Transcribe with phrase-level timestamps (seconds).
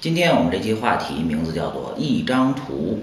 [0.00, 3.02] 今天我们这期话题名字叫做“一张图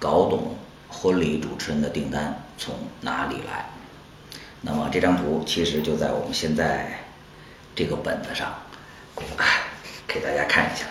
[0.00, 0.56] 搞懂
[0.88, 3.66] 婚礼主持人的订单从哪里来”。
[4.62, 6.98] 那么这张图其实就在我们现在
[7.76, 8.52] 这个本子上，
[10.08, 10.86] 给大家看一下。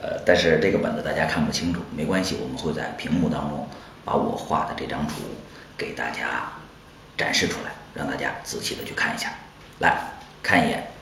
[0.00, 3.68] 呃，但是这个本子大家看不清楚，没关系，我们会在屏幕当中
[4.04, 5.14] 把我画的这张图
[5.76, 6.52] 给大家
[7.16, 9.34] 展示出来，让大家仔细的去看一下。
[9.80, 9.98] 来
[10.44, 10.93] 看一眼。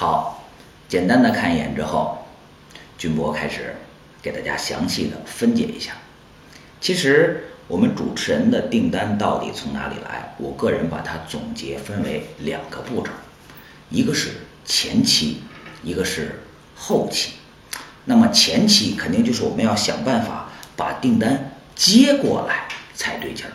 [0.00, 0.44] 好，
[0.88, 2.24] 简单的看一眼之后，
[2.96, 3.74] 军博开始
[4.22, 5.90] 给大家详细的分解一下。
[6.80, 10.36] 其实我们主持人的订单到底从哪里来？
[10.38, 13.10] 我个人把它总结分为两个步骤，
[13.90, 14.34] 一个是
[14.64, 15.42] 前期，
[15.82, 16.44] 一个是
[16.76, 17.32] 后期。
[18.04, 23.50] 那么前期肯定就是我们要想办法把订单接过来才对劲儿。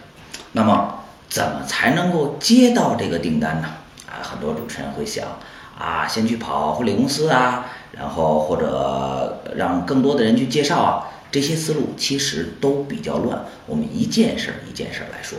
[0.52, 3.70] 那么怎么才能够接到这个订单呢？
[4.08, 5.40] 啊，很多主持人会想。
[5.78, 13.46] 啊，先去跑婚礼公司啊，然后或者让更多的人去介绍啊，这些思路其实都比较乱。
[13.66, 15.38] 我们一件事儿一件事儿来说，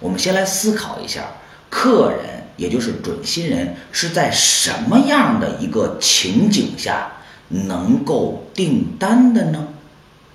[0.00, 1.24] 我们先来思考一下，
[1.68, 7.12] 客人也就是准新人是在什么样的一个情景下
[7.48, 9.68] 能够订单的呢？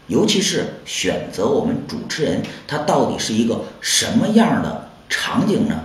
[0.08, 5.82] 尤其是选择我们主持人，他到底是一个什么样的场景呢？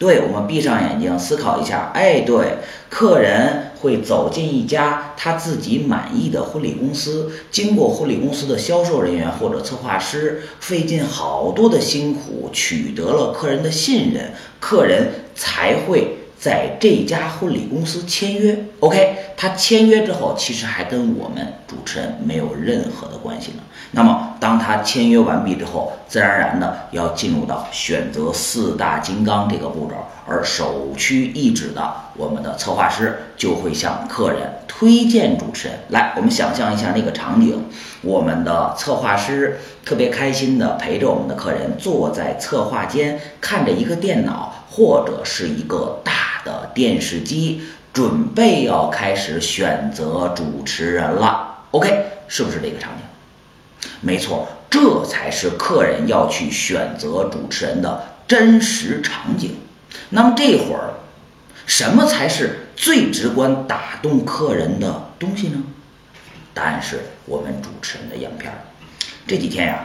[0.00, 1.90] 对，我们闭上眼睛思考一下。
[1.92, 2.56] 哎，对，
[2.88, 16.16] 客人会走进一家他自己满意的婚礼公司，经过婚礼公司的销售人员或者策划师费尽好多的辛苦，取得了客人的信任，客人才会。
[16.40, 23.58] 在这家婚礼公司签约，OK，他签约之后，其实还跟我们主持人没有任何的关系呢。
[23.90, 35.78] 那么，当他签约完毕之后，自然而然的要进入到选择四大金刚这个步骤，而首屈一指的我们的策划师就会向客人推荐主持人。
[35.88, 37.62] 来，我们想象一下那个场景，
[38.00, 46.29] 我们的策划师特别开心的陪着我们的客人坐在策划间，看着一个电脑或者是一个大。
[46.44, 47.62] 的电视机
[47.92, 53.90] 准备要开始选择主持人了，OK，是不是这个场景？
[54.00, 59.56] 没错，这才是客人要去选择主持人的真实场景。
[60.10, 60.94] 那么这会儿，
[61.66, 65.62] 什么才是最直观打动客人的东西呢？
[66.54, 68.58] 答案是我们主持人的样片儿。
[69.26, 69.84] 这几天呀，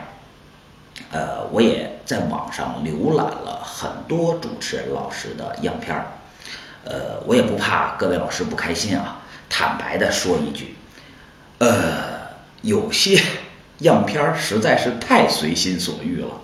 [1.11, 6.05] 呃，我也在网上浏览了很多主持人老师的样片儿。
[6.85, 10.75] 呃，我也不怕各位老师不开心啊，坦白的说一句，
[11.57, 12.29] 呃，
[12.61, 13.19] 有些
[13.79, 16.41] 样片儿实在是太随心所欲了，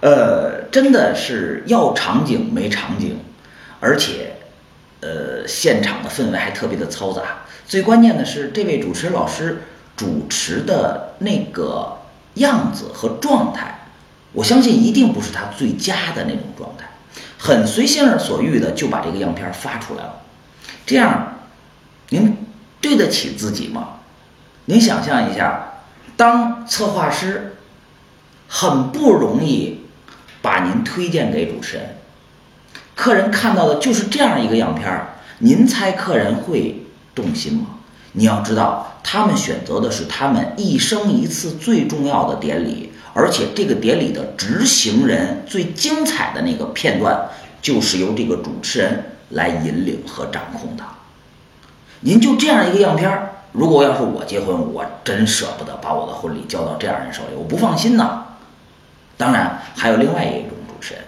[0.00, 3.18] 呃，真的是要场景没场景，
[3.78, 4.32] 而且，
[5.00, 7.44] 呃，现场的氛围还特别的嘈杂。
[7.66, 9.62] 最关键的是，这位主持老师
[9.96, 11.96] 主持的那个
[12.34, 13.86] 样子和状态，
[14.32, 16.89] 我相信一定不是他最佳的那种状态。
[17.42, 20.20] 很随心而所欲的就把这个样片发出来了，
[20.84, 21.36] 这样，
[22.10, 22.36] 您
[22.82, 24.00] 对得起自己吗？
[24.66, 25.72] 您想象一下，
[26.18, 27.56] 当策划师
[28.46, 29.86] 很不容易
[30.42, 31.96] 把您推荐给主持人，
[32.94, 35.06] 客人看到的就是这样一个样片
[35.38, 36.84] 您猜客人会
[37.14, 37.79] 动心吗？
[38.12, 42.92] 你要知道，他们选择的是他们一生一次最重要的典礼。
[43.12, 47.28] 而且这个典礼的执行人最精彩的那个片段，
[47.60, 50.84] 就是由这个主持人来引领和掌控的。
[52.02, 58.26] 您就这样一个样片儿，如果要是我结婚，我真舍不得把我的婚礼交到这样人手里，我不放心呐。
[59.16, 61.02] 当然，还有另外一种主持人，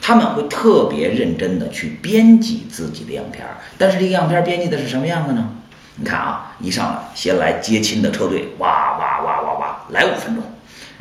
[0.00, 5.50] 他们会特别认真的去编辑自己的样片儿，但是这个样片编辑的是什么样的呢？
[5.96, 10.44] 你看啊，一上来先来接亲的车队，哇哇哇哇哇，来五分钟。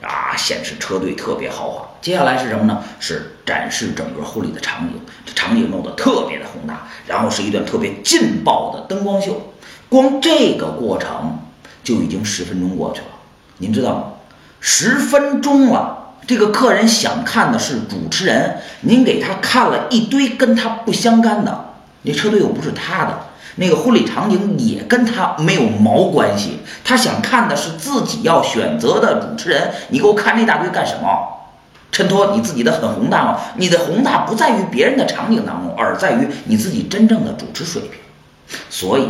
[0.02, 1.86] 啊，显示车队特别豪华。
[2.00, 2.84] 接下来是什么呢？
[3.00, 9.54] 是展示整个婚礼的场景，这场景弄得特别的宏大，然后是一段特别劲爆的灯光秀。
[9.90, 11.40] 光这个过程
[11.84, 13.08] 就已经十分钟过去了，
[13.58, 14.04] 您知道吗？
[14.60, 23.28] 十分钟了，这个客人想看的是主持人，您给他看了一堆跟他不相干的，那车队又不是他的。
[23.56, 29.72] 那个婚礼场景也跟他没有毛关系，他想看的是自己要选择的主持人。
[29.90, 31.32] 你给我看那大堆干什么？
[31.92, 33.40] 衬托你自己的很宏大吗？
[33.56, 37.92] 你的宏大不在于别人的场景当中，而在于你自己真正的主持水平。
[38.70, 39.08] 所以，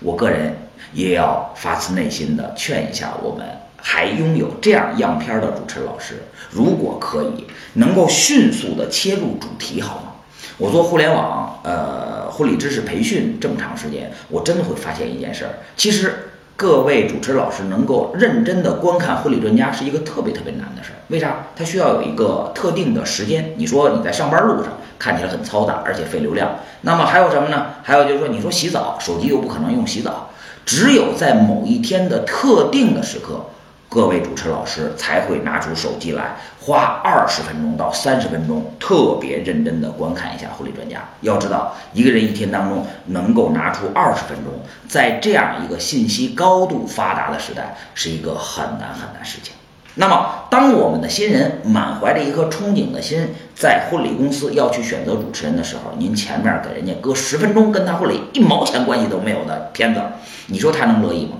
[0.00, 0.56] 我个人
[0.94, 3.46] 也要发自内心的劝一下我们
[3.76, 7.44] 还拥有这样样片的主持老师，如果可以，
[7.74, 10.12] 能够迅速的切入主题，好吗？
[10.58, 16.30] 我做互联网呃婚礼知识培训这么长时间，我真的会发现一件事儿，其实。
[16.58, 21.48] 各位主持老师能够认真的观看婚礼专家是一个特别特别难的事儿，为啥？
[21.54, 23.52] 他需要有一个特定的时间。
[23.58, 26.60] 你说你在上班路上看起来很嘈杂，而且费流量。
[26.80, 27.66] 那么还有什么呢？
[27.82, 30.30] 还有就是说，你说洗澡，手机又不可能用洗澡，
[30.64, 33.44] 只有在某一天的特定的时刻。
[33.88, 41.08] 各位主持老师才会拿出手机来，花二十分钟到三十分钟，特别认真的观看一下婚礼专家。
[41.20, 44.52] 要知道，一个人一天当中能够拿出二十分钟，
[44.88, 49.54] 在这样一个信息高度发达的时代，是一个很难很难事情。
[49.98, 60.02] 那么，当我们的新人满怀着一颗憧憬的心，在婚礼公司要去选择主持人的时候，您前面给人家搁十分钟跟他婚礼一毛钱关系都没有的片子，
[60.48, 61.36] 你说他能乐意吗？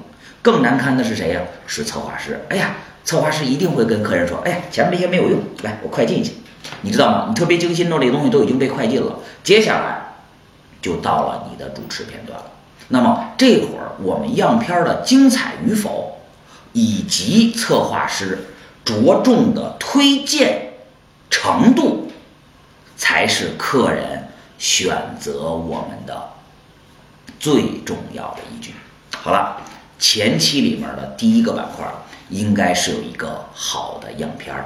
[0.47, 1.41] 更难堪的是谁呀？
[1.67, 2.41] 是策划师。
[2.51, 6.35] 哎呀，策划师一定会跟客人说：“哎呀，前面这些没有用，来，我快进去。”
[6.83, 7.27] 你知道吗？
[7.29, 10.15] 你特别精心的这些东西都已经被快进了，接下来
[10.81, 12.45] 就到了你的主持片段了。
[12.87, 16.17] 那么这会儿我们样片的精彩与否，
[16.73, 18.39] 以及策划师
[18.85, 20.75] 着重的推荐
[21.29, 22.13] 程度，
[22.97, 24.29] 才是客人
[24.59, 26.31] 选择我们的
[27.41, 28.73] 最重要的依据。
[29.11, 29.57] 好了。
[29.99, 31.87] 前期里面的第一个板块
[32.29, 34.65] 应该是有一个好的样片儿，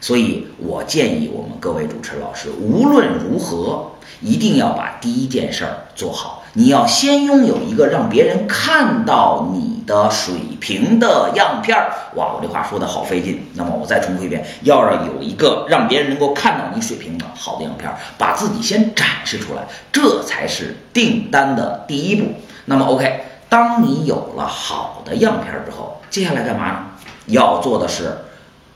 [0.00, 6.42] 所以我建议我们各位主持老师，无论如何一定要把第一件事儿做好。
[6.54, 11.92] 你要先拥有一个让别人看到你的水平的样片儿。
[12.14, 13.46] 哇，我这话说的好费劲。
[13.54, 19.62] 那么我再重复一遍，要让有一个让别人能够看到你水平的好的样片儿，把自己先展示出来，
[19.92, 22.32] 这才是订单的第一步。
[22.64, 23.22] 那么 OK。
[23.48, 26.78] 当你有了好的样片之后，接下来干嘛呢？
[27.26, 28.18] 要做的是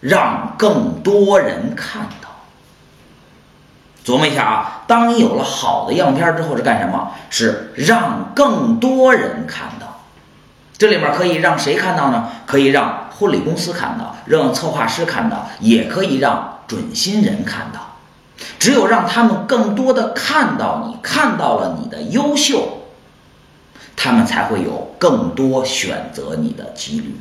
[0.01, 2.29] 让更多人看到。
[4.05, 7.13] 琢磨一下啊，当你有了好的样片之后是干什么？
[7.29, 10.01] 是让更多人看到。
[10.79, 12.31] 这里面可以让谁看到呢？
[12.47, 17.81] 可以让婚礼公司看到，让策划师看到，也可以让准新人看到。
[18.59, 22.80] 只有让他们更多的看到你，看到了你的优秀。
[24.03, 27.15] 他们才会有更多选择你的几率，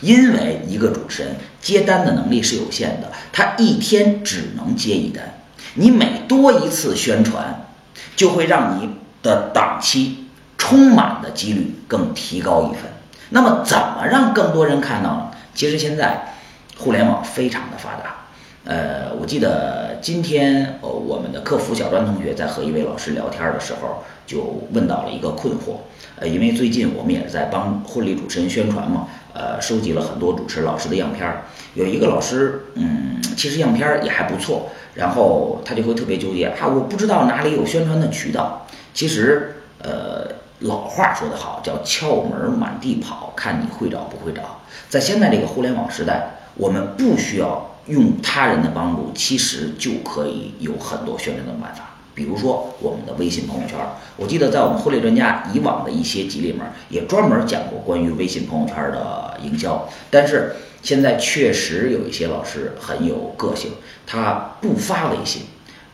[0.00, 5.40] 因为一个主持人接单的能力是有限的，他一天只能接一单。
[5.74, 7.70] 你每多一次宣传，
[8.16, 8.90] 就会让你
[9.22, 10.26] 的档期
[10.58, 12.90] 充满的几率更提高一分。
[13.28, 15.30] 那么，怎么让更多人看到呢？
[15.54, 16.34] 其实现在
[16.76, 18.16] 互联网非常的发达。
[18.64, 25.78] 呃，我记得今天呃，我们的客服小专同学在和一位老师聊天的时候，就问到了一个困惑。
[26.16, 31.44] 呃，因为最近我们也是在帮婚礼主持人宣传嘛，呃，收集了很多主持老师的样片儿。
[31.74, 38.66] 有一个老师，嗯，其实样片儿也还不错，然后他就会特别纠结啊，我不知道哪里有宣传的渠道。
[38.92, 40.26] 其实，呃，
[40.58, 44.60] 老话说得好，叫窍门满地跑，看你会找不会找。
[44.90, 47.69] 在现在这个互联网时代，我们不需要。
[47.90, 51.86] 用他人的帮助，其实就可以有很多宣传的办法。
[52.12, 53.78] 比如说我们的微信朋友圈，
[54.16, 59.88] 我记得在我们婚礼专家以往的一些集里面，也专门讲过关于微信朋友圈的营销。
[60.10, 63.70] 但是现在确实有一些老师很有个性，
[64.06, 65.42] 他不发微信，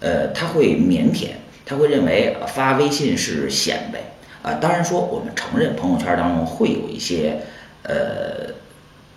[0.00, 1.28] 呃，他会腼腆，
[1.64, 4.54] 他会认为发微信是显摆啊。
[4.54, 7.38] 当然说，我们承认朋友圈当中会有一些，
[7.82, 8.52] 呃，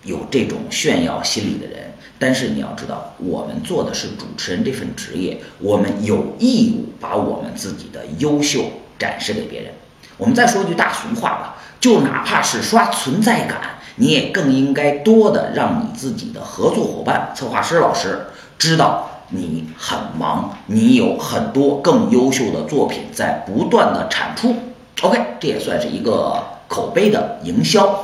[0.03, 1.88] 有这种炫耀心理的人。
[2.19, 8.65] 但是你要知道，我们做的是主持人这份职业，我们有义务把我们自己的优秀
[8.99, 9.71] 展示给别人。
[10.17, 13.61] 我们再说句大俗话吧，就哪怕是刷存在感，
[13.95, 24.53] 你也更应该多的让你自己的合作伙伴、策划师老师知道你很忙，你有很多更优秀的作品在不断的产出。
[25.01, 28.03] OK，这也算是一个口碑的营销。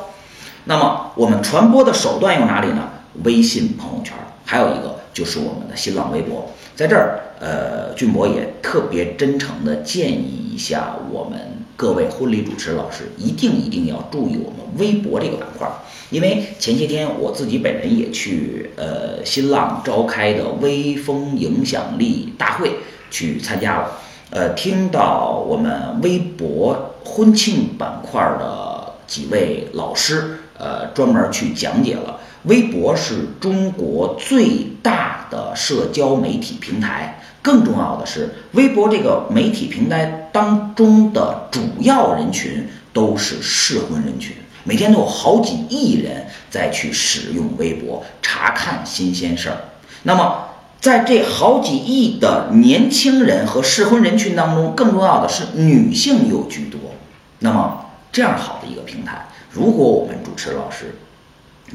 [0.64, 2.88] 那么我们传播的手段有哪里呢？
[3.24, 11.40] 微信朋友圈，还有一个就是我们的新浪微博，在这儿，呃，俊博也特别真诚的建议一下我们
[11.76, 15.68] 各位婚礼主持老师，一定一定要注意我们微博这个板块，
[16.10, 22.72] 因为前些天我自己本人也去呃新浪召开的微风影响力大会
[23.10, 23.92] 去参加了，
[24.32, 32.20] 呃，听到我们微博婚庆板块的几位老师，呃，专门去讲解了。
[32.46, 49.58] 微博是中国最大的社交媒体平台，更重要的是，微博这个媒体平台当中的主要人群都是适婚人群，每天都有好几亿人在去使用微博查看新鲜事儿。
[50.04, 50.46] 那么，
[50.80, 56.80] 在这好几亿的年轻人和适婚人群当中，更重要的是女性又居多。
[57.40, 60.96] 那么这样好的一个平台，如果我们主持老师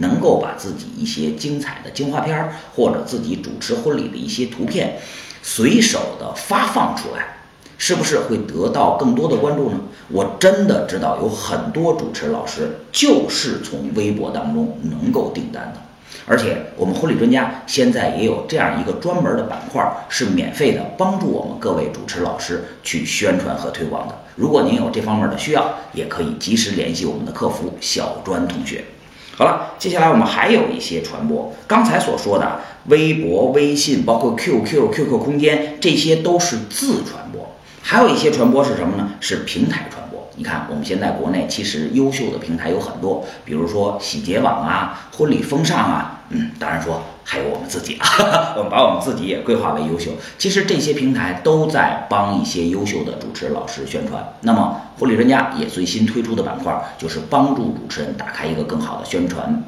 [0.01, 4.99] 能够把自己一些精彩的精华片儿，或者自己主持婚礼的一些图片，
[5.43, 7.37] 随手的发放出来，
[7.79, 9.79] 是不是会得到更多的关注呢？
[10.09, 15.81] 我真的知道有很多主持老师就是从微博当中能够订单的。
[16.27, 24.15] 而且我们婚礼专家现在也有这样一个专门的板块，是免费的，帮助我们各位主持老师去宣传和推广的。
[24.37, 28.85] 如果您有这方面的需要，也可以及时联系我们的客服小专同学。
[29.41, 37.57] 好了，接下来我们还有一些传播，刚才所说的微博、微信，包括 QQ、QQ 空间，这些都是自传播。
[37.81, 39.13] 还有一些传播是什么呢？
[39.19, 40.10] 是平台传播。
[40.41, 48.07] 你看，我们现在国内其实优秀的平台有很多，比如说喜结网啊、婚礼风尚啊，嗯，当然说还有我们自己啊，
[48.57, 50.13] 我们把我们自己也规划为优秀。
[50.39, 54.27] 其实这些平台都在帮一些优秀的主持老师宣传。
[54.41, 59.63] 那么婚礼专家也最新推出的板块就是帮助主持人打开一个更好的宣传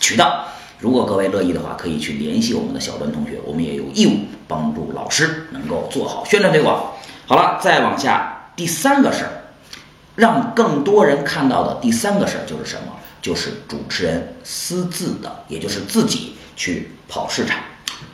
[0.00, 0.46] 渠道。
[0.78, 6.82] 如果各位乐意的话，可以去联系我们的小段同学，我们也有义务帮助老师能够做好宣传推广。
[7.26, 9.43] 好了，再往下，第三个事儿，
[10.16, 12.92] 让更多人看到的第三个事儿就是什么？
[13.20, 17.58] 就是主持人私自的，也就是自己去跑市场，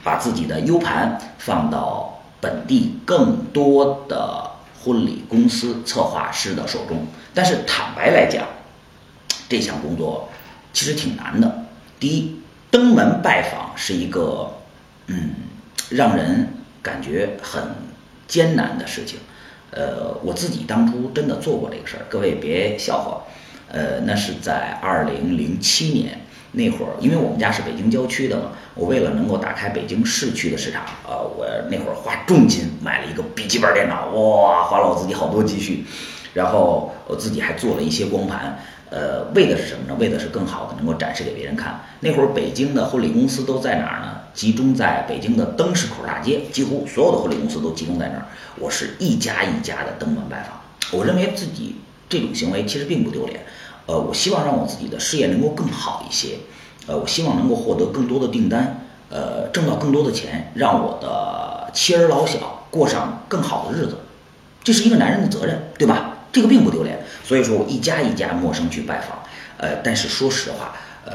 [0.04, 4.50] 把自己的 U 盘放到本地更多的
[4.82, 7.06] 婚礼公司策划师的手中。
[7.34, 8.46] 但是坦白来讲，
[9.48, 10.28] 这项工作
[10.72, 11.66] 其实挺难的。
[11.98, 12.40] 第一，
[12.70, 14.54] 登门拜访是一个，
[15.08, 15.34] 嗯，
[15.90, 17.62] 让人感觉很。
[18.30, 19.18] 艰难的事情，
[19.70, 23.22] 呃，我自己当初真的做过这个事儿，各位别笑话，
[23.68, 26.20] 呃，那是在二零零七年
[26.52, 35.84] 那会儿，因为我们家是北京郊区的嘛，我为了能够打开北京市区的市场，呃，我那会儿花重金买了一个笔记本电脑，哇，花了我自己好多积蓄，
[36.34, 38.58] 然后我自己还做了一些光盘。
[38.90, 39.96] 呃，为的是什么呢？
[40.00, 41.80] 为的是更好的能够展示给别人看。
[42.00, 44.19] 那会儿北京的婚礼公司都在哪儿呢？
[44.34, 48.26] 集中在北京的灯市口大街，几乎所有的婚礼公司都集中在那儿。
[48.58, 50.60] 我是一家一家的登门拜访。
[50.92, 51.76] 我认为自己
[52.08, 53.44] 这种行为其实并不丢脸。
[53.86, 56.36] 呃，我希望让我自己的事业能够更好一些。
[56.86, 63.98] 呃，我希望能够获得更多的订单，呃，挣到更多的钱，让我的妻儿老小过上更好的日子。
[64.62, 66.18] 这是一个男人的责任，对吧？
[66.32, 69.18] 这个并不丢脸，所以说我一家一家陌生去拜访，
[69.56, 71.12] 呃，但是说实话，呃，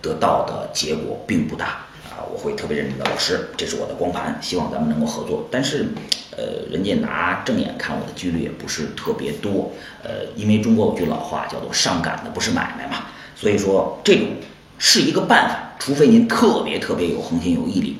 [0.00, 1.84] 得到的结果并不大
[2.16, 2.24] 啊。
[2.32, 5.46] 我会特别认真的老师，这是我的光盘，希望咱们能够合作。
[5.50, 5.86] 但是，
[6.36, 9.70] 呃，人家拿正眼看我的几率也不是特别多，
[10.02, 14.28] 呃，因为中国有句老话叫做上赶的不是买卖嘛，所以说这种
[14.78, 17.98] 是一个办法，除非您特别特别有恒心有毅力。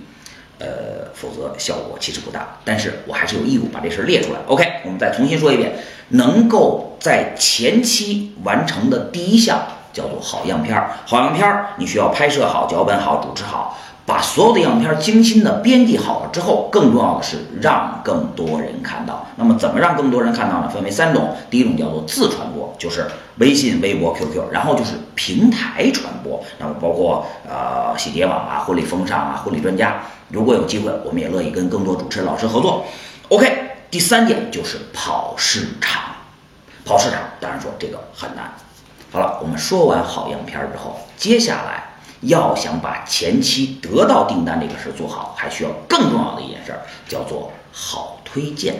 [0.58, 2.56] 呃，否则效果其实不大。
[2.64, 4.38] 但是我还是有义务把这事儿列出来。
[4.46, 5.74] OK，我们再重新说一遍，
[6.10, 9.60] 能够在前期完成的第一项
[9.92, 10.92] 叫做好样片儿。
[11.04, 13.76] 好样片儿，你需要拍摄好、脚本好、主持好。
[14.04, 19.26] 把所有的样片精心的编辑好了之后，更重要的是让更多人看到。
[19.36, 20.68] 那么怎么让更多人看到呢？
[20.68, 23.06] 分为三种，第一种叫做自传播，就是
[23.38, 30.02] 微信、微博、QQ，然后就是平台传播，那么包括呃喜结网啊、婚礼风尚啊、婚礼专家。
[30.28, 32.84] 如果有机会，我们也乐意跟更多主持人老师合作。
[33.28, 36.02] OK，第三点就是跑市场，
[36.84, 38.52] 跑市场，当然说这个很难。
[39.12, 41.84] 好了，我们说完好样片之后，接下来。
[42.22, 48.76] 要想把前期得到订单这个事儿做好，还需要更重要的一件事儿，叫做好推荐。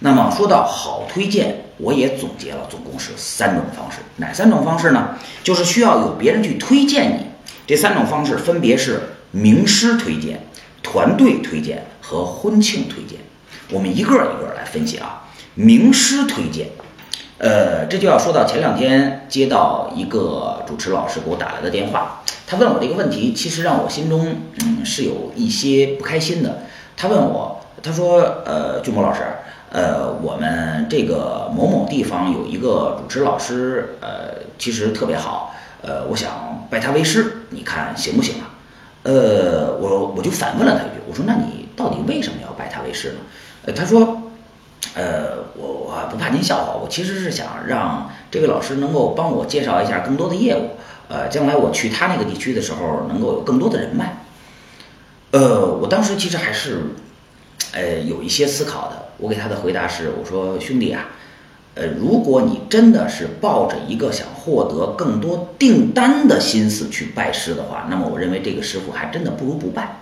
[0.00, 3.98] 那么说到好推荐，我也总结了，总共是三种方式。
[4.16, 5.16] 哪三种方式呢？
[5.42, 7.26] 就是需要有别人去推荐你。
[7.66, 10.46] 这三种方式分别是名师推荐、
[10.82, 13.18] 团队推荐和婚庆推荐。
[13.70, 15.22] 我们一个一个来分析啊。
[15.54, 16.68] 名师推荐。
[17.38, 26.62] 呃，这就要说到前两天接到一个主持老师给我打来的电话，他问我这个问题，其实让我心中嗯是有一些不开心的。
[26.96, 29.20] 他问我，他说，呃，俊博老师，
[29.70, 38.48] 呃，我们这个某某地方有一个主持老师，呃，其实特别好，呃，我想拜他为师，你看行不行啊？
[39.02, 43.18] 呃，我我就反问了他一句，我说，那你到底为什么要拜他为师呢？
[43.66, 44.22] 呃，他说。
[44.94, 50.70] 呃，我我不怕您笑话，我其实是想让这位老师能够帮我介绍一下更多的业务，
[51.08, 54.24] 呃，将来我去他那个地区的时候能够有更多的人脉。
[55.32, 56.82] 呃，我当时其实还是，
[57.72, 59.06] 呃，有一些思考的。
[59.18, 61.06] 我给他的回答是，我说兄弟啊，
[61.74, 70.00] 呃，如果你真的是抱着一个想获得更多订单的心思去拜师的话，那么我认为这个师傅还真的不如不拜。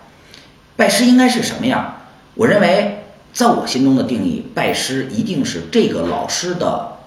[0.76, 1.98] 拜师应该是什么样？
[2.34, 3.03] 我认为，
[3.34, 6.98] 在我心中的定义，拜师一定是这个老师的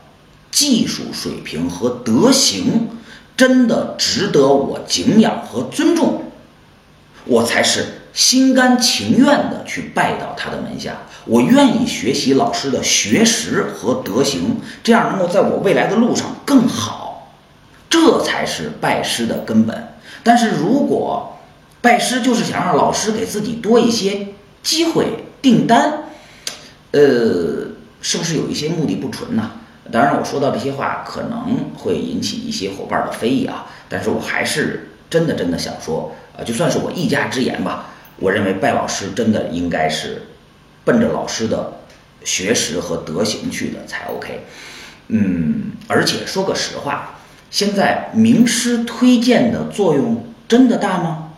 [0.51, 2.89] 技术水平和德行
[3.37, 6.23] 真的值得我敬仰和尊重，
[7.23, 10.97] 我才是心甘情愿的去拜到他的门下。
[11.25, 17.31] 我愿意学习老师的学识和德行，这样能够在我未来的路上更好，
[17.89, 19.93] 这才是拜师的根本。
[20.23, 21.37] 但是如果
[21.79, 24.27] 拜师就是想让老师给自己多一些
[24.61, 26.03] 机会订单，
[26.91, 27.67] 呃，
[28.01, 29.51] 是不是有一些目的不纯呢？
[29.91, 40.23] 当然，我说到这些话可能会引起一些伙伴的非议啊，但是我还是真的真的想说，呃，就算是我一家之言吧，我认为拜老师真的应该是。
[40.85, 41.81] 奔着老师的
[42.23, 44.45] 学识和德行去的才 OK，
[45.09, 47.19] 嗯，而且说个实话，
[47.51, 51.33] 现在名师推荐的作用真的大吗？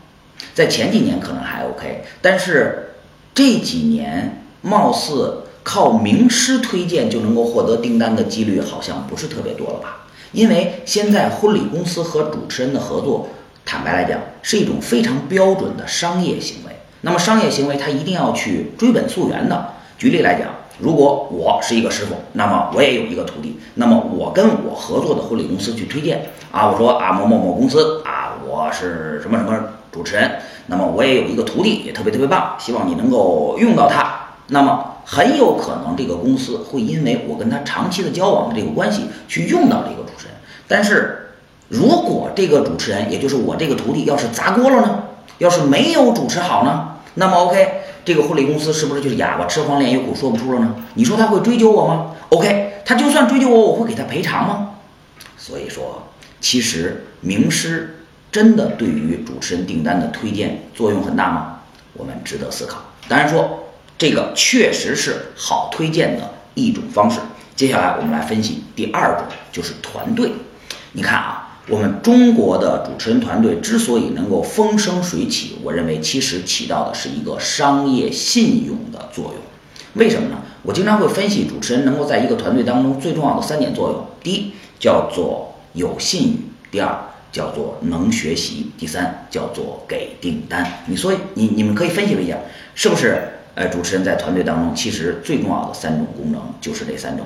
[0.54, 2.92] 在前几年可能还 OK，但是
[3.34, 10.08] 这几年貌似靠名师推荐就能够获得订单的几率好像不是特别多了吧？
[10.32, 13.28] 因为现在婚礼公司和主持人的合作，
[13.66, 16.72] 坦白来讲是一种非常标准的商业行为。
[17.02, 19.74] 那么商业行为，它一定要去追本溯源的。
[19.98, 20.50] 举例来讲，
[20.80, 29.58] 如果我是一个师傅，那么我也有一个徒弟，那么我跟我合作的婚礼公司去推荐啊，我说啊某某某公司啊，我是什么什么
[29.92, 34.19] 主持人，那么我也有一个徒弟，也特别特别棒，希望你能够用到他。
[34.50, 40.36] 那么很有可能这个公司会因为我跟他长期的交往的这个关系去用到这个主持人。
[40.68, 41.32] 但是
[41.68, 45.04] 如果这个主持人，也就是我这个徒弟，要是砸锅了呢？
[45.38, 50.76] 要是没有主持好呢，那么 OK，这个婚礼公司是不是就是哑巴吃黄连有苦说不出了呢？
[50.96, 54.72] 你说他会追究我吗？OK，他就算追究我，我会给他赔偿吗？
[55.38, 56.04] 所以说，
[56.42, 61.60] 其实名师真的对于主持人订单的推荐作用很大吗？
[61.94, 62.80] 我们值得思考。
[63.08, 63.69] 当然说，
[64.00, 67.20] 这个确实是好推荐的一种方式。
[67.56, 70.32] 接下来我们来分析第二种，就是团队。
[70.94, 71.46] 你看啊。
[71.68, 79.36] 我们中国的主持人团队之所以能够风生水起，我认为其实起到的是一个商业信用的作用。
[79.94, 80.38] 为什么呢？
[80.64, 86.36] 我经常会分析主持人能够在一个团队当中最重要的三点作用：第一，叫做有信誉；
[86.72, 86.98] 第二，
[87.32, 90.66] 叫做能学习；第三，叫做给订单。
[90.88, 92.36] 你说，你你们可以分析一下，
[92.74, 93.39] 是不是？
[93.60, 97.26] 呃，主持人在团队当中，其实最重要的三种功能就是这三种。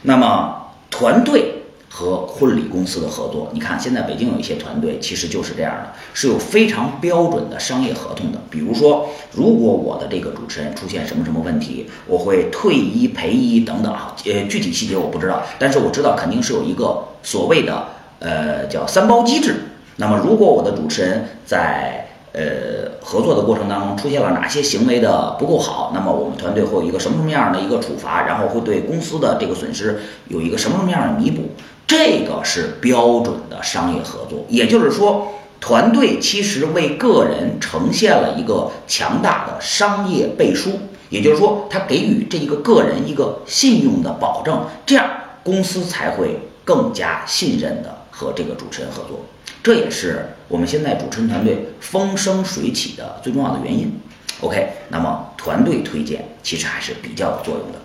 [0.00, 0.56] 那么，
[0.90, 1.60] 团队。
[1.96, 8.38] 和婚礼公司的合作，你看现在北京有一些团队，其实就是这样的，是有非常标准的商业合同的。
[8.50, 17.86] 比如说，如果我的这个主持人出现什么什么问题，我会退一赔一等等啊，呃，具体细节我不知道，但是我知道肯定是有一个所谓的
[18.18, 19.54] 呃叫三包机制。
[19.94, 31.42] 那么如果我的主持人在呃，合作的过程当中出现了哪些行为的不够好，那么我们团队会有一个什么什么样的一个处罚，然后会对公司的这个损失有一个什么什么样的弥补，
[31.86, 34.44] 这个是标准的商业合作。
[34.48, 35.28] 也就是说，
[35.60, 40.70] 团队其实为个人呈现了一个强大的商业背书，
[41.10, 45.08] 也就是说，他给予这一个个人一个信用的保证，这样
[45.44, 49.20] 公司才会更加信任的和这个主持人合作。
[49.64, 53.98] 这也是我们现在主持人团队风生水起的最重要的原因。
[54.42, 57.78] OK，那么团队推荐其实还是比较有作用的。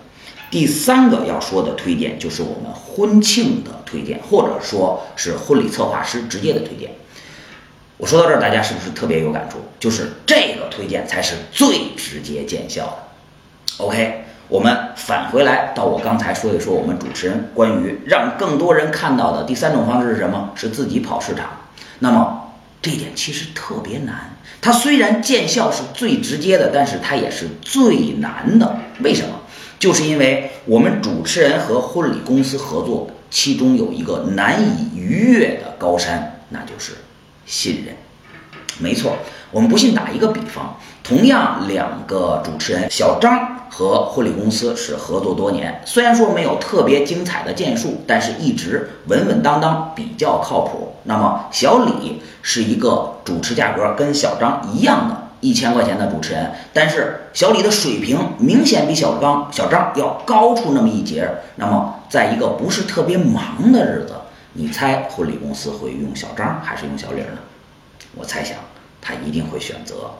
[0.50, 6.90] 第三个要说的推荐就是我们婚庆的推荐，或者说是婚礼策划师直接的推荐。
[7.96, 9.56] 我说到这儿，大家是不是特别有感触？
[9.78, 13.84] 就是这个推荐才是最直接见效的。
[13.84, 14.26] OK。
[14.48, 20.50] 我们返回来到我刚才说一说，我们主持人关于让更多人看到的第三种方式是什么？
[20.56, 21.48] 是自己跑市场。
[22.00, 24.36] 那么这一点其实特别难。
[24.60, 28.78] 它虽然见效是最直接的，但是它也是最难的。
[29.02, 29.40] 为什么？
[29.78, 36.92] 就是因为我们主持人和婚礼公司合作，其中有一个难以逾越的高山，那就是
[37.46, 37.96] 信任。
[38.78, 39.16] 没错，
[39.50, 50.94] 我们不信打一个比方，同样两个主持人小张和婚礼公司是合作多年，虽然说没有特别精彩的建树，但是一直稳稳当当，比较靠谱。
[51.04, 61.28] 那么小李是一个主持价格跟小张一样的一千块钱的主持人，但是小李的水平明显比小张小张要高出那么一截。
[61.56, 64.14] 那么在一个不是特别忙的日子，
[64.52, 67.38] 你猜婚礼公司会用小张还是用小李呢？
[68.14, 68.56] 我猜想，
[69.00, 70.10] 他一定会选择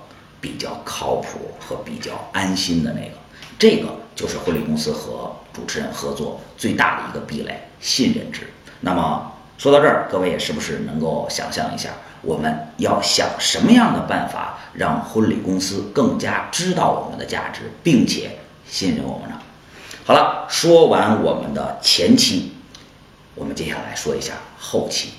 [0.41, 3.13] 比较靠谱和比较安心的那个。
[3.59, 8.51] 这个就是婚礼公司和主持人合作最大的一个壁垒——信任值。
[8.81, 11.91] 那么，说到这儿，各位也是不是能够想象一下，
[12.23, 19.37] 我们要想什么样的办法让婚礼公司更加知道我们的价值，并且信任我们呢？
[20.07, 22.53] 好了，说完我们的前期，
[23.35, 25.11] 我们接下来说一下后期。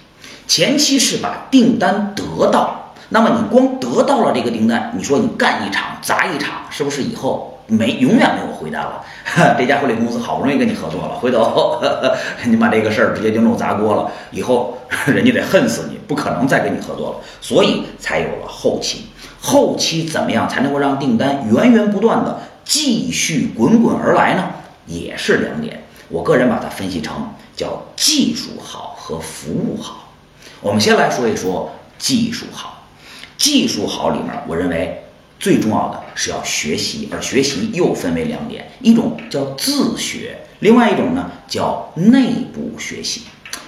[0.47, 7.59] 前期是把订单得到，那么你光得到了这个订单，你说你干一场砸一场，是不是以后？
[7.67, 9.03] 没，永远没有回单了。
[9.57, 11.81] 这家婚礼公司好不容易跟你合作了，回头
[12.47, 17.15] 你把这个事儿直接就弄砸锅了，以后人家得恨死你，不可能再跟你合作了。
[17.41, 19.07] 所以才有了后期。
[19.41, 24.49] 后期怎么样才能够让订单源源不断的继续滚滚而来呢？
[24.85, 25.83] 也是两点。
[26.09, 30.09] 我个人把它分析成叫技术好和服务好。
[30.61, 32.80] 我们先来说一说技术好。
[33.41, 34.97] 技术好里面，我认为。
[35.39, 43.21] 最重要的是要学习，而学习又分为两点，一种叫自学，另外一种呢叫内部学习。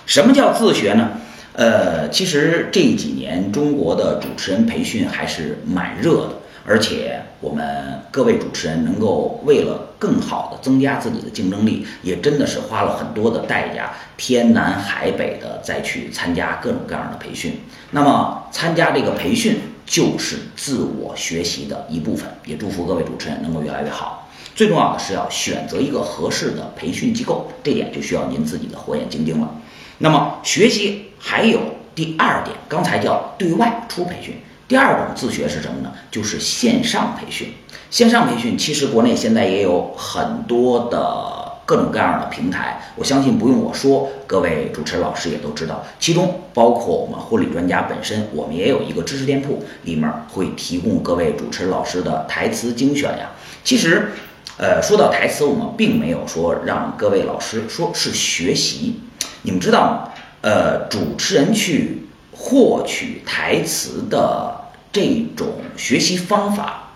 [0.05, 1.09] 什么叫自学呢？
[1.53, 6.33] 呃，其实这几年中国的主持人培训还是蛮热的，
[6.65, 17.59] 而且我们各位主持人能够为了更好的增加自己的竞争力，也真的是花了很多的代价，天南海北的再去参加各种各样的培训。
[17.91, 19.59] 那么参加这个培训。
[19.85, 24.29] 就是自我学习的一部分，也祝福各位主持人能够越来越好。
[24.55, 29.55] 最重要的是要选择一个合适的培训机构，这点就需要您自己的火眼金睛了。
[29.97, 31.59] 那么学习还有
[31.93, 34.33] 第二点，刚才叫对外出培训，
[34.67, 35.91] 第二种自学是什么呢？
[36.09, 37.53] 就是线上培训。
[37.89, 41.41] 线上培训其实国内现在也有很多的。
[41.65, 45.81] 各种各样的平台，我相信不用我说，各位主持人老师也都知道。
[45.97, 53.31] 其中包括我们婚礼专家本身，我们也有一个知识店铺，里面会提供各位主持老师的台词精选呀。
[53.63, 54.11] 其实，
[54.57, 58.99] 呃，说到台词，我们并没有说让各位老师说是学习。
[59.43, 60.09] 你们知道吗？
[60.41, 66.91] 呃，主持人去获取台词的这种学习方法，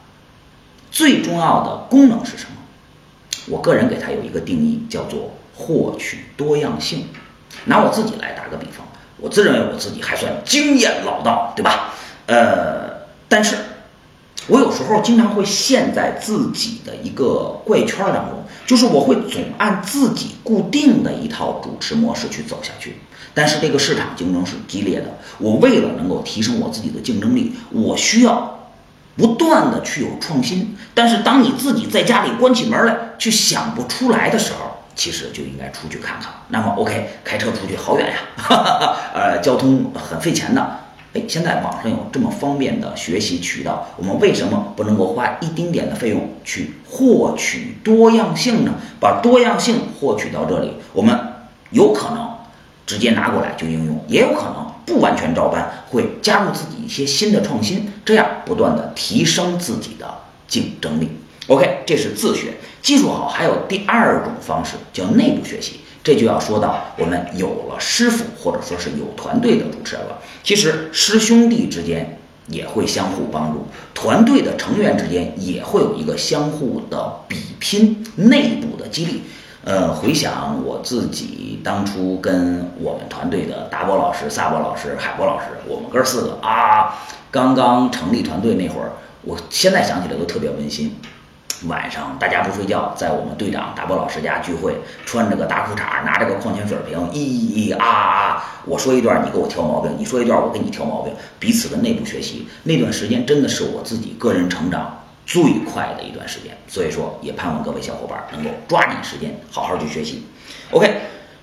[0.91, 2.51] 最重要的功能是什么？
[3.47, 7.07] 我个人给它有一个定义，叫做获取多样性。
[7.65, 8.85] 拿我自己来打个比方，
[9.17, 11.93] 我自认为我自己还算经验老道，对吧？
[12.27, 13.55] 呃，但是，
[14.47, 22.97] 我有时候经常会陷在自己的一个怪圈当中，就是我会总按自己固定的一套主持模式去走下去。
[23.33, 25.05] 但是这个市场竞争是激烈的，
[25.39, 28.53] 我为了能够提升我自己的竞争力，我需要。
[29.19, 36.31] 不断的去有创新，但是当你自己在家里关起门来去想不出来的时候，其实就应该出去看看。
[36.49, 38.19] 那么，OK，开车出去好远呀，
[39.15, 40.81] 呃，交通很费钱的。
[41.27, 48.73] 现在网上有这么方便的学习渠道，我们为什么不能够花一丁点的费用去获取多样性呢？
[48.99, 51.17] 把多样性获取到这里，我们
[51.71, 52.29] 有可能
[52.85, 54.67] 直接拿过来就应用，也有可能。
[54.87, 60.07] 不完全照搬，会加入自己一些新的创新，这样不断的提升自己的
[60.47, 61.09] 竞争力。
[61.47, 63.27] OK，这是自学，技术好。
[63.27, 70.17] 还有第二种方式叫内部学习，这就要说到我们有了师傅或者说是有团队的主持人了。
[70.41, 72.17] 其实师兄弟之间
[72.47, 79.23] 也会相互帮助，团队的成员之间也会有一个相互的比拼，内部的激励。
[79.65, 88.93] 呃，回想我自己当初跟我们团队的达波老师、萨博老师、海波老师，我们哥四个啊，刚刚成立团队那会儿，
[89.23, 90.95] 我现在想起来都特别温馨。
[91.65, 98.61] 晚上大家不睡觉，在我们队长达波老师家聚会，穿着个大裤衩，拿着个矿泉水瓶，咿咿啊啊！
[98.65, 101.11] 我说一段，你给我挑毛病；你说一段，我给你挑毛病。
[101.39, 105.03] 彼此的内部学习，那段时间真的是我自己个人成长。
[105.25, 110.23] 最快的一段时间，所以说也盼望各位小伙伴能够抓紧时间好好去学习。
[110.71, 110.89] OK，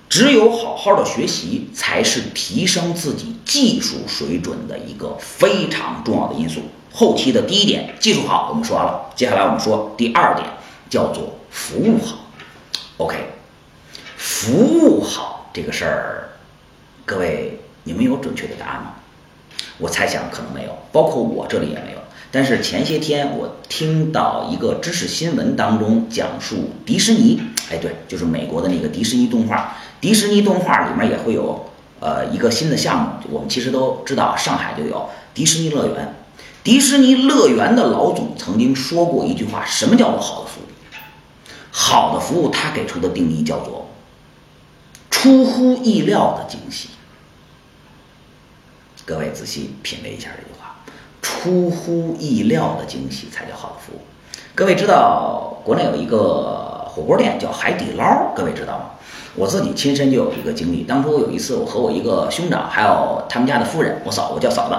[0.09, 6.61] 只有好好的学习，才是提升自己技术水准的一个非常重要的因素。
[6.95, 10.47] 后期的第一点，技术好，我们说完了，接下来我们说第二点，
[10.89, 12.19] 叫做服务好。
[12.95, 13.17] OK，
[14.15, 16.29] 服务好这个事儿，
[17.05, 18.93] 各位你们有准确的答案吗？
[19.77, 21.97] 我猜想可能没有，包括我这里也没有。
[22.31, 29.75] 但是前些天我听到一个知识新闻当中讲述迪士尼，哎，对，就是美国的那个迪士尼动画。
[29.99, 31.65] 迪士尼动画里面也会有
[31.99, 36.15] 呃一个新的项目，我们其实都知道，上海就有迪士尼乐园。
[36.65, 40.65] 迪士尼乐园的老总曾经说过一句话：什么叫做好的服务？
[41.69, 43.85] 好的服务，他给出的定义叫做
[45.11, 46.89] 出乎意料的惊喜。
[49.05, 50.75] 各位仔细品味一下这句话。
[51.21, 53.99] 出乎意料的惊喜才叫好的服务。
[54.55, 58.85] 各位知道国内有一个火锅店叫海底捞，各位知道吗？
[59.35, 60.81] 我自己亲身就有一个经历。
[60.81, 64.75] 当初有一次，我和我一个兄长，还有他们家的夫人，我嫂，我叫嫂子，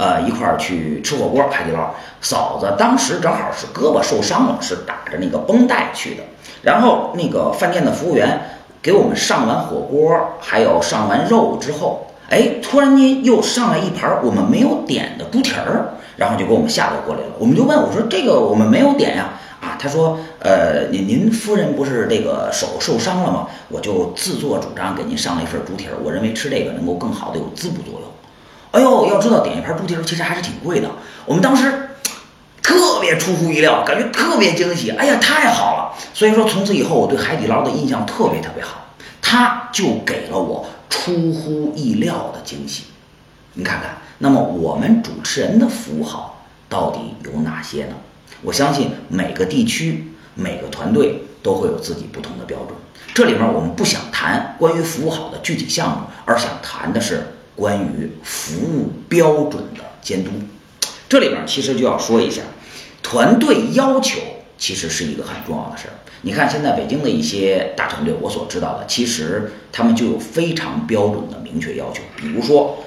[0.00, 1.94] 呃，一块儿去吃火锅，海底捞。
[2.22, 6.22] 嫂子当时正好是胳膊受伤了，是打着那个绷带去的。
[6.62, 8.40] 然后那个饭店的服务员
[8.80, 17.32] 给我们上完火锅，还有上完肉之后，哎，突然间又上来一盘我们没有点的猪蹄儿，然后就给我们下到过来了。
[17.38, 19.28] 我们就问我说：“这个我们没有点呀？”
[19.60, 23.46] 啊，他说：“呃，您您夫人不是这个手受伤了吗？
[23.68, 28.08] 我就自作主张给您上了一份猪蹄儿，我认为吃这个能够更好的有滋补作用。”
[28.72, 30.88] 哎呦，要知道点一盘猪蹄儿其实还是挺贵的，
[31.26, 31.86] 我们当时。
[32.62, 34.90] 特别出乎意料，感觉特别惊喜。
[34.90, 35.98] 哎呀，太好了！
[36.14, 38.86] 所以说，从此以后我对海底捞的印象特别特别好。
[39.20, 42.84] 它就给了我出乎意料的惊喜。
[43.54, 47.94] 你看看，那么我们主持人的服务好到底有哪些呢？
[48.42, 52.68] 我相信每个地区、每个团队都会有自己不同的标准。
[53.14, 57.26] 这里面我们不想谈关于服务好的具体项目，而想谈的是
[57.60, 60.30] 关于服务标准的监督。
[61.10, 62.40] 这里边其实就要说一下。
[63.02, 64.18] 团队要求
[64.56, 65.94] 其实是一个很重要的事儿。
[66.22, 72.02] 你看，现在北京的一些大团队，我所知道的，其实他们就有非常标准的明确要求。
[72.16, 72.78] 比如说，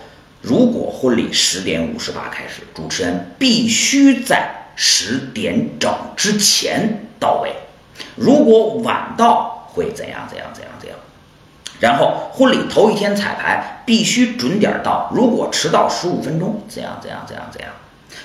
[0.41, 7.51] 如果婚礼十点五十八开始，主持人必须在十点整之前到位；
[8.15, 10.97] 如果晚到，会怎样怎样怎样怎样。
[11.79, 17.69] 然后，婚礼头一天彩排必须准点到；如果迟到十五分钟，怎样怎样怎样怎样。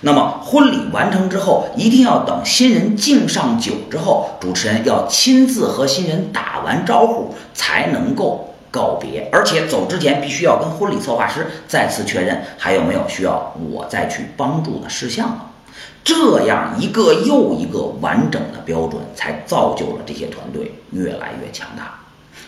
[0.02, 15.46] 那么婚礼完成之后，一定要等新人敬上酒之后，主持人要亲自和新人打完招呼才能够告别，而且走之前必须要跟婚礼策划师再次确认还有没有需要我再去帮助的事项了。
[16.04, 21.98] 这样一个又一个完整的标准，才造就了这些团队越来越强大。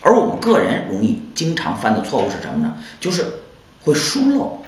[0.01, 2.75] 而我们个人容易经常犯的错误是什么呢？
[2.99, 3.25] 就是
[3.83, 4.61] 会疏漏。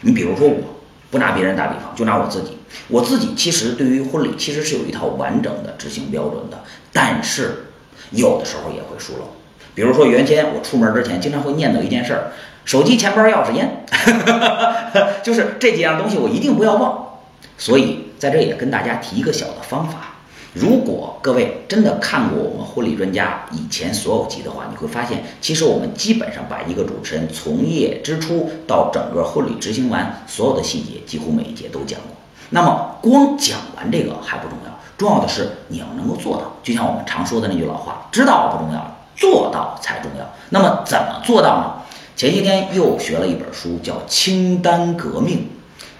[0.00, 0.56] 你比如说我。
[1.10, 2.58] 不拿别人打比方，就拿我自己。
[2.88, 7.66] 我自己其实对于婚礼其实是有一套完整的执行标准的，但是
[8.10, 9.36] 有的时候也会疏漏。
[9.76, 12.32] 比如说原先我出门之前经常会念叨一件事儿：
[12.64, 13.86] 手机、钱包、钥匙、烟，
[15.22, 17.20] 就是这几样东西我一定不要忘。
[17.56, 20.13] 所以在这也跟大家提一个小的方法。
[20.54, 32.10] 如果各位真的看过我们婚礼专家以前所有集的话，你会发现，其实我们基本上把一个主持人从业之初到整个婚礼执行完所有的细节，几乎每一节都讲过。
[32.50, 36.52] 那么光讲完这个还不重要，重要的是你要能够做到。
[36.62, 40.24] 就像我们常说的那句老话：知道不重要，做到才重要。
[40.50, 41.82] 那么怎么做到呢？
[42.14, 45.38] 前些天又学了一本书，叫《清单革命》。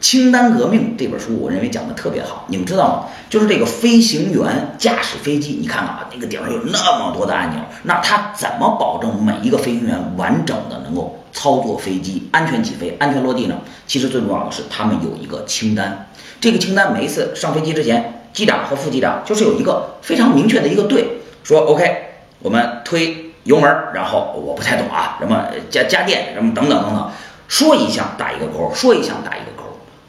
[0.04, 2.44] 清单革命这本书，我认为讲的特别好。
[2.48, 3.04] 你们知道吗？
[3.30, 13.56] 就是这个飞行员驾驶飞机，你看啊，那个顶上有那么多的按钮，那他怎么保证每一个飞行员完整的能够操作飞机、安全起飞、安全落地呢？
[13.86, 16.06] 其实最重要的是，他们有一个清单。
[16.38, 27.10] 这个清单每一次上飞机之前，机长和副机长就是有一个非常明确的一个队，说 OK，我们推油门，然后我不太懂啊，什么加加电，什么等等等等，
[27.48, 29.63] 说一项打一个勾，说一项打一个勾。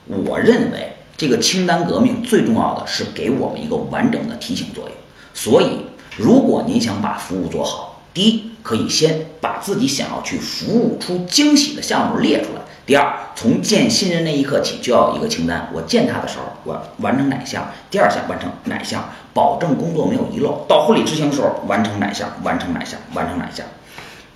[0.08, 4.94] 我认为这个清单革命最重要的是给我们一个完整的提醒作用。
[5.34, 5.80] 所以，
[6.16, 15.70] 如果您想把服务做好，第一，可以先把自己想要去服务出惊喜的项目列出来；第二，从见新人那一刻起就要有一个清单。
[15.74, 17.70] 我见他的时候，我完成哪项？
[17.92, 19.10] 第二项完成哪项？
[19.34, 20.66] 保证工作没有遗漏。
[20.70, 22.30] 到婚礼执行的时候，完成哪项？
[22.44, 23.00] 完成哪项？
[23.14, 23.66] 完成哪项？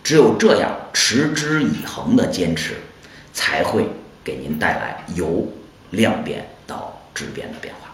[0.04, 2.76] 只有这样持之以恒的坚持，
[3.32, 3.88] 才会
[4.24, 5.48] 给您带来由。
[5.92, 7.90] 量变到质变的变化。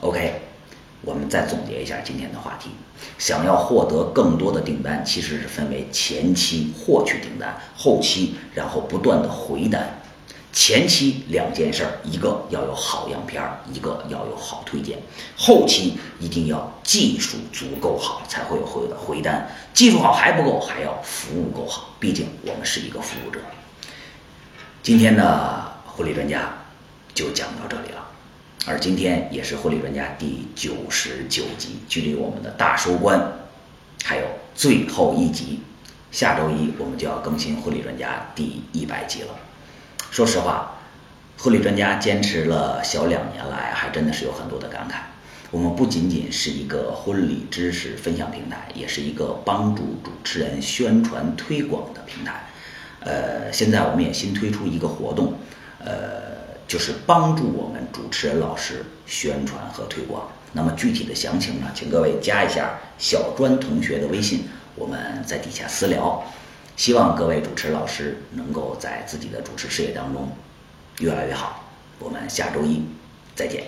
[0.00, 0.40] OK，
[1.02, 2.70] 我们再总结一下今天的话题：
[3.18, 9.98] 想要获得更多的订单，其实是分为前期获取订单，后期然后不断的回单。
[10.52, 14.98] 前期两件事儿，一个要有好样片儿，一个要有好推荐。
[15.34, 19.48] 后期一定要技术足够好，才会有回回单。
[19.72, 21.94] 技术好还不够，还要服务够好。
[21.98, 23.40] 毕竟我们是一个服务者。
[24.82, 26.61] 今天的婚礼专家。
[27.14, 28.08] 就讲到这里了，
[28.66, 33.20] 而今天也是婚礼专家第九十九集，距离我们的大收官
[34.02, 35.60] 还有最后一集，
[36.10, 39.28] 下周一我们就要更新婚礼专家第一百集了。
[40.10, 40.78] 说实话，
[41.36, 44.94] 婚礼专家坚持了小两年来，还真的是有很多的感慨。
[45.50, 52.46] 我们不仅仅是一个婚礼知识分享平台，也是一个帮助主持人宣传推广的平台。
[53.00, 55.34] 呃，现在我们也新推出一个活动，
[55.78, 56.31] 呃。
[56.72, 60.26] 就是帮助我们主持人老师宣传和推广。
[60.54, 66.24] 那么具体的详情呢，请各位加一下小专同学的微信，我们在底下私聊。
[66.74, 70.26] 希望各位主持老师能够在自己的主持事业当中
[71.00, 71.62] 越来越好。
[71.98, 72.82] 我们下周一
[73.36, 73.64] 再见。